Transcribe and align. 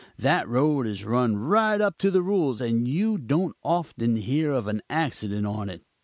That 0.17 0.49
road 0.49 0.87
is 0.87 1.05
run 1.05 1.35
right 1.35 1.79
up 1.79 1.99
to 1.99 2.09
the 2.09 2.23
rules 2.23 2.59
and 2.59 2.87
you 2.87 3.19
don't 3.19 3.55
often 3.63 4.15
hear 4.15 4.51
of 4.51 4.65
an 4.65 4.81
accident 4.89 5.45
on 5.45 5.69
it. 5.69 5.83